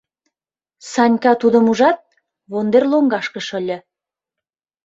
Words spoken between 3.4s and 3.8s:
шыле.